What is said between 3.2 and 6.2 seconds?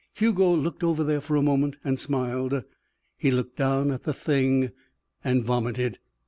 looked down at the thing and vomited.